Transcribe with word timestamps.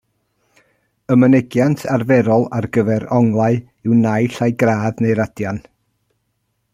Y 1.15 1.17
mynegiant 1.23 1.83
arferol 1.97 2.47
ar 2.59 2.67
gyfer 2.77 3.05
onglau 3.19 3.61
yw 3.89 3.99
naill 4.07 4.41
ai 4.47 4.51
gradd 4.65 5.05
neu 5.07 5.17
radian. 5.21 5.65